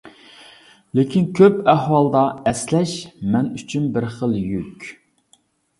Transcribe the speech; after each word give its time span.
لېكىن 0.99 1.27
كۆپ 1.41 1.59
ئەھۋالدا، 1.73 2.23
ئەسلەش 2.53 2.97
مەن 3.35 3.55
ئۈچۈن 3.61 3.89
بىر 3.99 4.13
خىل 4.17 4.37
يۈك. 4.43 4.93